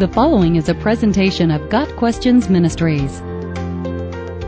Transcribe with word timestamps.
The 0.00 0.08
following 0.08 0.56
is 0.56 0.70
a 0.70 0.74
presentation 0.74 1.50
of 1.50 1.68
Got 1.68 1.94
Questions 1.96 2.48
Ministries. 2.48 3.20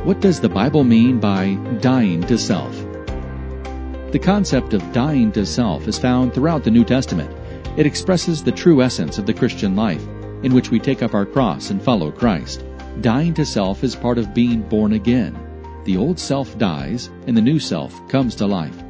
What 0.02 0.18
does 0.20 0.40
the 0.40 0.48
Bible 0.48 0.82
mean 0.82 1.20
by 1.20 1.56
dying 1.82 2.22
to 2.22 2.38
self? 2.38 2.74
The 4.12 4.18
concept 4.18 4.72
of 4.72 4.92
dying 4.94 5.30
to 5.32 5.44
self 5.44 5.86
is 5.86 5.98
found 5.98 6.32
throughout 6.32 6.64
the 6.64 6.70
New 6.70 6.84
Testament. 6.84 7.30
It 7.76 7.84
expresses 7.84 8.42
the 8.42 8.50
true 8.50 8.80
essence 8.80 9.18
of 9.18 9.26
the 9.26 9.34
Christian 9.34 9.76
life, 9.76 10.02
in 10.42 10.54
which 10.54 10.70
we 10.70 10.80
take 10.80 11.02
up 11.02 11.12
our 11.12 11.26
cross 11.26 11.68
and 11.68 11.82
follow 11.82 12.10
Christ. 12.10 12.64
Dying 13.02 13.34
to 13.34 13.44
self 13.44 13.84
is 13.84 13.94
part 13.94 14.16
of 14.16 14.32
being 14.32 14.62
born 14.62 14.94
again. 14.94 15.38
The 15.84 15.98
old 15.98 16.18
self 16.18 16.56
dies, 16.56 17.10
and 17.26 17.36
the 17.36 17.42
new 17.42 17.58
self 17.58 18.08
comes 18.08 18.34
to 18.36 18.46
life. 18.46 18.82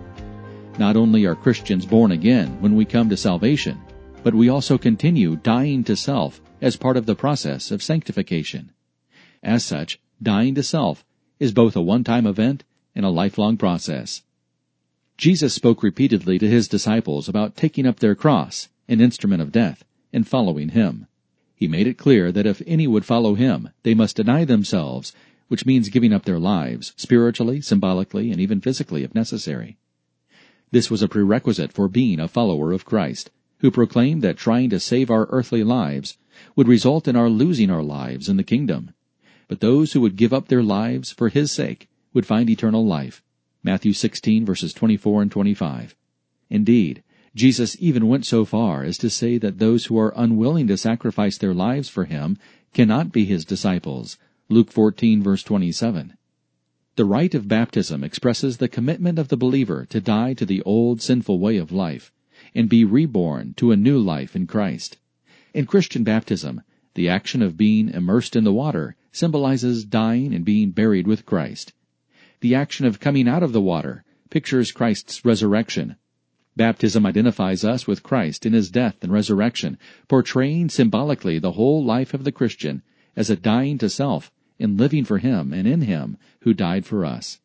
Not 0.79 0.94
only 0.94 1.24
are 1.24 1.34
Christians 1.34 1.84
born 1.84 2.12
again 2.12 2.60
when 2.60 2.76
we 2.76 2.84
come 2.84 3.08
to 3.08 3.16
salvation, 3.16 3.82
but 4.23 4.34
we 4.34 4.48
also 4.48 4.79
continue 4.79 5.36
dying 5.36 5.82
to 5.85 5.96
self 5.96 6.40
as 6.61 6.76
part 6.76 6.96
of 6.96 7.07
the 7.07 7.14
process 7.14 7.71
of 7.71 7.82
sanctification. 7.82 8.71
As 9.43 9.64
such, 9.64 9.98
dying 10.22 10.54
to 10.54 10.62
self 10.62 11.04
is 11.40 11.53
both 11.53 11.75
a 11.75 11.82
one-time 11.82 12.26
event 12.26 12.62
and 12.95 13.04
a 13.04 13.11
lifelong 13.11 13.57
process. 13.57 14.22
Jesus 15.17 15.54
spoke 15.54 15.82
repeatedly 15.82 16.39
to 16.39 16.48
his 16.48 16.68
disciples 16.68 17.29
about 17.29 17.57
taking 17.57 17.86
up 17.86 18.00
their 18.00 18.14
cross, 18.14 18.68
an 18.89 19.00
instrument 19.00 19.43
of 19.43 19.53
death, 19.53 19.85
and 20.12 20.26
following 20.26 20.70
him. 20.70 21.07
He 21.54 21.68
made 21.68 21.86
it 21.86 21.98
clear 21.98 22.32
that 22.32 22.46
if 22.46 22.62
any 22.67 22.86
would 22.86 23.04
follow 23.04 23.34
him, 23.34 23.70
they 23.82 23.95
must 23.95 24.17
deny 24.17 24.45
themselves, 24.45 25.12
which 25.48 25.67
means 25.67 25.90
giving 25.90 26.12
up 26.12 26.25
their 26.25 26.39
lives, 26.39 26.93
spiritually, 26.96 27.61
symbolically, 27.61 28.31
and 28.31 28.40
even 28.40 28.61
physically 28.61 29.04
if 29.04 29.14
necessary. 29.14 29.76
This 30.70 30.90
was 30.90 31.03
a 31.03 31.09
prerequisite 31.09 31.73
for 31.73 31.89
being 31.89 32.19
a 32.19 32.28
follower 32.28 32.73
of 32.73 32.84
Christ, 32.84 33.31
who 33.62 33.70
proclaimed 33.70 34.22
that 34.22 34.36
trying 34.36 34.69
to 34.69 34.80
save 34.80 35.08
our 35.08 35.28
earthly 35.30 35.62
lives 35.62 36.19
would 36.56 36.66
result 36.66 37.06
in 37.06 37.14
our 37.14 37.31
losing 37.31 37.70
our 37.70 37.83
lives 37.83 38.28
in 38.28 38.37
the 38.37 38.42
kingdom. 38.42 38.92
But 39.47 39.61
those 39.61 39.92
who 39.92 40.00
would 40.00 40.17
give 40.17 40.33
up 40.33 40.48
their 40.48 40.64
lives 40.64 41.12
for 41.12 41.28
his 41.28 41.53
sake 41.53 41.89
would 42.12 42.27
find 42.27 42.50
eternal 42.50 42.84
life. 42.84 43.22
Matthew 43.62 43.92
16 43.92 44.45
verses 44.45 44.72
24 44.72 45.22
and 45.22 45.31
25. 45.31 45.95
Indeed, 46.50 47.05
Jesus 47.37 47.77
even 47.78 48.09
went 48.09 48.27
so 48.27 48.45
far 48.45 48.83
as 48.83 48.98
to 48.98 49.09
say 49.09 49.39
that 49.39 49.61
those 49.61 49.87
who 49.87 49.97
are 49.97 50.12
unwilling 50.17 50.67
to 50.67 50.77
sacrifice 50.77 51.39
their 51.39 51.55
lives 51.55 51.89
for 51.89 52.05
him 52.05 52.39
cannot 52.75 53.12
be 53.12 53.25
his 53.25 53.44
disciples. 53.44 54.19
Luke 54.48 54.72
14 54.72 55.22
verse 55.22 55.44
27. 55.44 56.15
The 56.97 57.05
rite 57.05 57.37
of 57.37 57.47
baptism 57.47 58.03
expresses 58.03 58.56
the 58.56 58.69
commitment 58.69 59.20
of 59.20 59.28
the 59.28 59.37
believer 59.37 59.87
to 59.87 60.00
die 60.00 60.34
to 60.34 60.44
the 60.44 60.62
old 60.62 61.00
sinful 61.00 61.39
way 61.39 61.59
of 61.59 61.70
life 61.70 62.12
and 62.55 62.69
be 62.69 62.84
reborn 62.84 63.55
to 63.55 63.72
a 63.72 63.77
new 63.77 63.98
life 63.98 64.36
in 64.36 64.47
Christ. 64.47 64.98
In 65.55 65.67
Christian 65.67 66.05
baptism, 66.05 66.62
the 66.94 67.09
action 67.09 67.42
of 67.42 67.56
being 67.56 67.89
immersed 67.89 68.36
in 68.36 68.44
the 68.44 68.53
water 68.53 68.97
symbolizes 69.11 69.84
dying 69.84 70.34
and 70.34 70.44
being 70.44 70.70
buried 70.70 71.06
with 71.06 71.25
Christ. 71.27 71.72
The 72.41 72.55
action 72.55 72.86
of 72.86 73.00
coming 73.00 73.28
out 73.28 73.42
of 73.42 73.53
the 73.53 73.61
water 73.61 74.05
pictures 74.31 74.72
Christ's 74.72 75.25
resurrection. 75.25 75.97
Baptism 76.56 77.06
identifies 77.06 77.64
us 77.64 77.86
with 77.86 78.03
Christ 78.03 78.44
in 78.44 78.53
his 78.53 78.70
death 78.70 78.97
and 79.03 79.12
resurrection, 79.12 79.78
portraying 80.09 80.69
symbolically 80.69 81.39
the 81.39 81.53
whole 81.53 81.84
life 81.84 82.12
of 82.12 82.25
the 82.25 82.33
Christian 82.33 82.83
as 83.16 83.31
a 83.31 83.37
dying 83.37 83.78
to 83.78 83.89
self 83.89 84.31
and 84.59 84.78
living 84.78 85.05
for 85.05 85.19
him 85.19 85.53
and 85.53 85.66
in 85.66 85.83
him 85.83 86.16
who 86.41 86.53
died 86.53 86.84
for 86.84 87.05
us. 87.05 87.41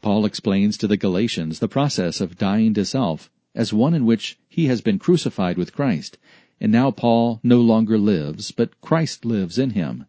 Paul 0.00 0.24
explains 0.24 0.78
to 0.78 0.86
the 0.86 0.96
Galatians 0.96 1.58
the 1.58 1.68
process 1.68 2.20
of 2.20 2.38
dying 2.38 2.72
to 2.74 2.84
self 2.84 3.30
as 3.54 3.72
one 3.72 3.94
in 3.94 4.06
which 4.06 4.38
he 4.48 4.66
has 4.66 4.80
been 4.80 4.98
crucified 4.98 5.58
with 5.58 5.72
Christ, 5.72 6.18
and 6.60 6.70
now 6.70 6.90
Paul 6.90 7.40
no 7.42 7.60
longer 7.60 7.98
lives, 7.98 8.52
but 8.52 8.80
Christ 8.80 9.24
lives 9.24 9.58
in 9.58 9.70
him. 9.70 10.06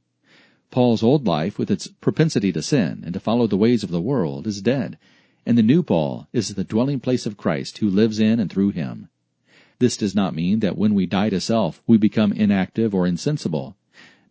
Paul's 0.70 1.03
old 1.03 1.25
life, 1.25 1.58
with 1.58 1.72
its 1.72 1.88
propensity 1.88 2.51
to 2.51 2.62
sin 2.62 3.01
and 3.03 3.13
to 3.13 3.19
follow 3.19 3.47
the 3.47 3.57
ways 3.57 3.84
of 3.84 3.90
the 3.90 4.01
world, 4.01 4.47
is 4.47 4.62
dead, 4.62 4.97
and 5.46 5.57
the 5.57 5.63
new 5.63 5.81
Paul 5.81 6.28
is 6.31 6.53
the 6.53 6.63
dwelling 6.63 7.00
place 7.00 7.25
of 7.25 7.35
Christ 7.35 7.80
who 7.80 7.90
lives 7.90 8.19
in 8.19 8.40
and 8.40 8.50
through 8.50 8.69
him. 8.69 9.09
This 9.80 9.97
does 9.97 10.13
not 10.13 10.35
mean 10.35 10.59
that 10.59 10.78
when 10.78 10.94
we 10.94 11.07
die 11.07 11.30
to 11.30 11.40
self, 11.40 11.81
we 11.88 11.97
become 11.97 12.31
inactive 12.31 12.94
or 12.94 13.07
insensible, 13.07 13.75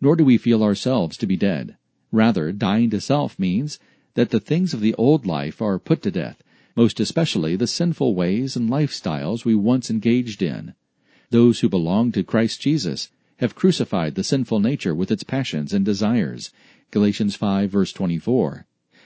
nor 0.00 0.15
do 0.15 0.25
we 0.25 0.38
feel 0.38 0.62
ourselves 0.62 1.16
to 1.16 1.26
be 1.26 1.37
dead. 1.37 1.76
Rather, 2.12 2.53
dying 2.53 2.91
to 2.91 3.00
self 3.00 3.38
means 3.38 3.78
that 4.15 4.31
the 4.31 4.41
things 4.41 4.72
of 4.72 4.81
the 4.81 4.94
old 4.94 5.26
life 5.26 5.60
are 5.60 5.78
put 5.78 6.03
to 6.03 6.10
death, 6.10 6.43
most 6.80 6.98
especially 6.98 7.56
the 7.56 7.66
sinful 7.66 8.14
ways 8.14 8.56
and 8.56 8.70
lifestyles 8.70 9.44
we 9.44 9.54
once 9.54 9.91
engaged 9.91 10.41
in. 10.41 10.72
Those 11.28 11.60
who 11.60 11.68
belong 11.68 12.10
to 12.12 12.22
Christ 12.22 12.62
Jesus 12.62 13.10
have 13.36 13.54
crucified 13.54 14.14
the 14.14 14.24
sinful 14.24 14.60
nature 14.60 14.94
with 14.94 15.10
its 15.10 15.22
passions 15.22 15.74
and 15.74 15.84
desires. 15.84 16.54
Galatians 16.90 17.36
5 17.36 17.70
verse 17.70 17.92
24. 17.92 18.64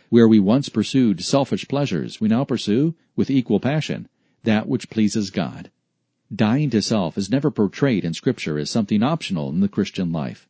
Where 0.08 0.28
we 0.28 0.38
once 0.38 0.68
pursued 0.68 1.24
selfish 1.24 1.66
pleasures, 1.66 2.20
we 2.20 2.28
now 2.28 2.44
pursue, 2.44 2.94
with 3.16 3.28
equal 3.28 3.58
passion, 3.58 4.08
that 4.44 4.68
which 4.68 4.88
pleases 4.88 5.30
God. 5.30 5.72
Dying 6.32 6.70
to 6.70 6.80
self 6.80 7.18
is 7.18 7.28
never 7.28 7.50
portrayed 7.50 8.04
in 8.04 8.14
Scripture 8.14 8.56
as 8.56 8.70
something 8.70 9.02
optional 9.02 9.48
in 9.48 9.58
the 9.58 9.68
Christian 9.68 10.12
life. 10.12 10.48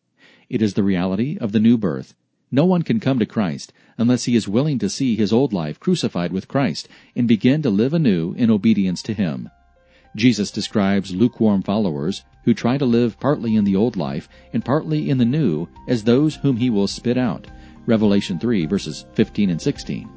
It 0.50 0.60
is 0.60 0.74
the 0.74 0.82
reality 0.82 1.38
of 1.40 1.52
the 1.52 1.58
new 1.58 1.78
birth, 1.78 2.14
no 2.54 2.64
one 2.64 2.82
can 2.82 3.00
come 3.00 3.18
to 3.18 3.26
Christ 3.26 3.72
unless 3.98 4.26
he 4.26 4.36
is 4.36 4.46
willing 4.46 4.78
to 4.78 4.88
see 4.88 5.16
his 5.16 5.32
old 5.32 5.52
life 5.52 5.80
crucified 5.80 6.30
with 6.30 6.46
Christ 6.46 6.88
and 7.16 7.26
begin 7.26 7.62
to 7.62 7.68
live 7.68 7.92
anew 7.92 8.32
in 8.34 8.48
obedience 8.48 9.02
to 9.02 9.12
him. 9.12 9.50
Jesus 10.14 10.52
describes 10.52 11.12
lukewarm 11.12 11.62
followers 11.62 12.22
who 12.44 12.54
try 12.54 12.78
to 12.78 12.84
live 12.84 13.18
partly 13.18 13.56
in 13.56 13.64
the 13.64 13.74
old 13.74 13.96
life 13.96 14.28
and 14.52 14.64
partly 14.64 15.10
in 15.10 15.18
the 15.18 15.24
new 15.24 15.66
as 15.88 16.04
those 16.04 16.36
whom 16.36 16.56
he 16.56 16.70
will 16.70 16.86
spit 16.86 17.18
out. 17.18 17.48
Revelation 17.86 18.38
3 18.38 18.66
verses 18.66 19.04
15 19.14 19.50
and 19.50 19.60
16. 19.60 20.08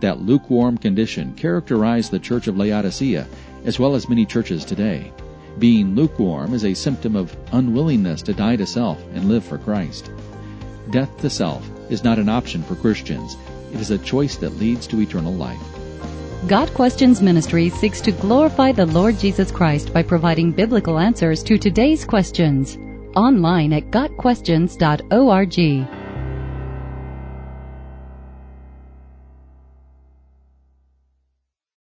That 0.00 0.22
lukewarm 0.22 0.78
condition 0.78 1.34
characterized 1.34 2.10
the 2.10 2.18
church 2.18 2.46
of 2.46 2.56
Laodicea 2.56 3.26
as 3.66 3.78
well 3.78 3.94
as 3.94 4.08
many 4.08 4.24
churches 4.24 4.64
today. 4.64 5.12
Being 5.58 5.94
lukewarm 5.94 6.54
is 6.54 6.64
a 6.64 6.72
symptom 6.72 7.14
of 7.14 7.36
unwillingness 7.52 8.22
to 8.22 8.32
die 8.32 8.56
to 8.56 8.64
self 8.64 9.04
and 9.12 9.28
live 9.28 9.44
for 9.44 9.58
Christ. 9.58 10.10
Death 10.90 11.20
to 11.20 11.28
self 11.28 11.68
is 11.90 12.04
not 12.04 12.18
an 12.18 12.28
option 12.28 12.62
for 12.62 12.74
Christians. 12.74 13.36
It 13.72 13.80
is 13.80 13.90
a 13.90 13.98
choice 13.98 14.36
that 14.36 14.58
leads 14.58 14.86
to 14.88 15.00
eternal 15.00 15.34
life. 15.34 15.60
Got 16.46 16.72
Questions 16.72 17.20
Ministry 17.20 17.68
seeks 17.68 18.00
to 18.02 18.12
glorify 18.12 18.72
the 18.72 18.86
Lord 18.86 19.18
Jesus 19.18 19.50
Christ 19.50 19.92
by 19.92 20.02
providing 20.02 20.52
biblical 20.52 20.98
answers 20.98 21.42
to 21.42 21.58
today's 21.58 22.04
questions. 22.04 22.78
Online 23.16 23.72
at 23.72 23.90
GotQuestions.org. 23.90 25.97